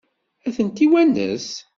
Ad 0.47 0.51
tent-iwanes? 0.55 1.49